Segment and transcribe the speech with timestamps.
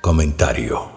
[0.00, 0.92] Comentario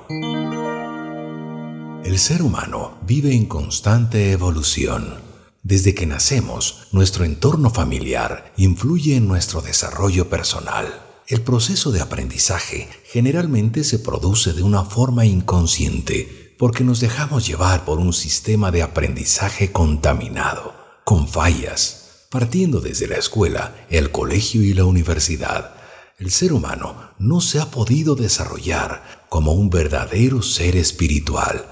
[2.05, 5.15] El ser humano vive en constante evolución.
[5.61, 11.01] Desde que nacemos, nuestro entorno familiar influye en nuestro desarrollo personal.
[11.27, 17.83] El proceso de aprendizaje generalmente se produce de una forma inconsciente porque nos dejamos llevar
[17.83, 20.73] por un sistema de aprendizaje contaminado,
[21.03, 25.75] con fallas, partiendo desde la escuela, el colegio y la universidad
[26.19, 31.65] el ser humano no se ha podido desarrollar como un verdadero ser espiritual,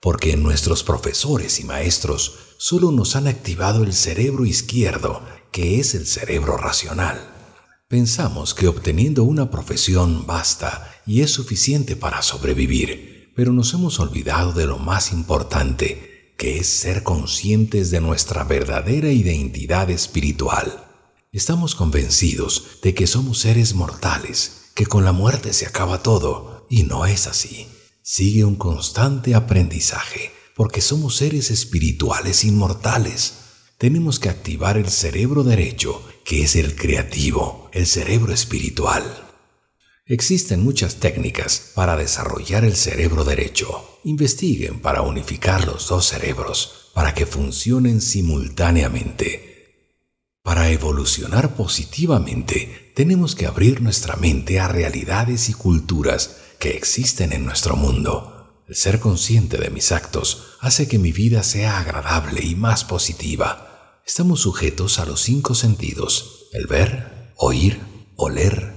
[0.00, 5.22] porque nuestros profesores y maestros solo nos han activado el cerebro izquierdo,
[5.52, 7.20] que es el cerebro racional.
[7.86, 14.52] Pensamos que obteniendo una profesión basta y es suficiente para sobrevivir, pero nos hemos olvidado
[14.52, 20.86] de lo más importante, que es ser conscientes de nuestra verdadera identidad espiritual.
[21.30, 26.82] Estamos convencidos de que somos seres mortales, que con la muerte se acaba todo, y
[26.82, 27.68] no es así.
[28.02, 33.34] Sigue un constante aprendizaje, porque somos seres espirituales inmortales.
[33.78, 39.31] Tenemos que activar el cerebro derecho, que es el creativo, el cerebro espiritual.
[40.06, 44.00] Existen muchas técnicas para desarrollar el cerebro derecho.
[44.02, 49.52] Investiguen para unificar los dos cerebros, para que funcionen simultáneamente.
[50.42, 57.44] Para evolucionar positivamente, tenemos que abrir nuestra mente a realidades y culturas que existen en
[57.44, 58.64] nuestro mundo.
[58.66, 64.00] El ser consciente de mis actos hace que mi vida sea agradable y más positiva.
[64.04, 67.80] Estamos sujetos a los cinco sentidos, el ver, oír,
[68.16, 68.71] oler,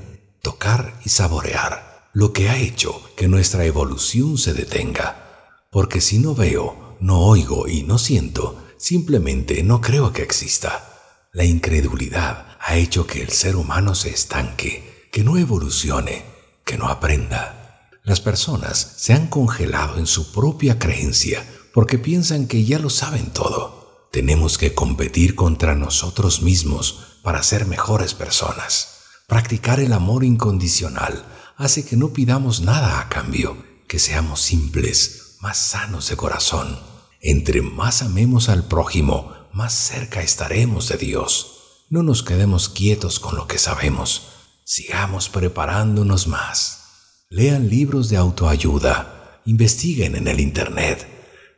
[0.45, 5.57] tocar y saborear, lo que ha hecho que nuestra evolución se detenga.
[5.71, 11.27] Porque si no veo, no oigo y no siento, simplemente no creo que exista.
[11.33, 16.23] La incredulidad ha hecho que el ser humano se estanque, que no evolucione,
[16.63, 17.89] que no aprenda.
[18.03, 23.33] Las personas se han congelado en su propia creencia porque piensan que ya lo saben
[23.33, 24.07] todo.
[24.11, 28.94] Tenemos que competir contra nosotros mismos para ser mejores personas.
[29.27, 31.25] Practicar el amor incondicional
[31.57, 36.77] hace que no pidamos nada a cambio, que seamos simples, más sanos de corazón.
[37.21, 41.85] Entre más amemos al prójimo, más cerca estaremos de Dios.
[41.89, 44.27] No nos quedemos quietos con lo que sabemos.
[44.63, 46.81] Sigamos preparándonos más.
[47.29, 49.41] Lean libros de autoayuda.
[49.45, 51.07] Investiguen en el Internet.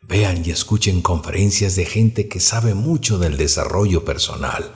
[0.04, 4.72] Vean y escuchen conferencias de gente que sabe mucho del desarrollo personal.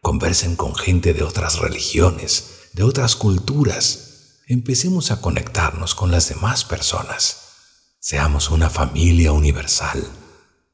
[0.00, 4.40] Conversen con gente de otras religiones, de otras culturas.
[4.46, 7.38] Empecemos a conectarnos con las demás personas.
[8.00, 10.08] Seamos una familia universal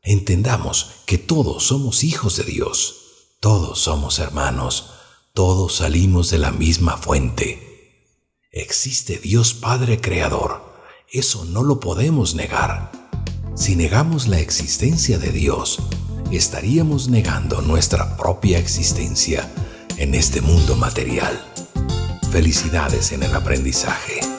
[0.05, 2.97] entendamos que todos somos hijos de Dios,
[3.41, 4.91] todos somos hermanos,
[5.33, 8.13] todos salimos de la misma fuente.
[8.53, 10.63] Existe Dios Padre Creador,
[11.11, 12.93] eso no lo podemos negar.
[13.57, 15.79] Si negamos la existencia de Dios,
[16.31, 19.49] estaríamos negando nuestra propia existencia
[19.97, 21.39] en este mundo material.
[22.31, 24.34] Felicidades en el aprendizaje.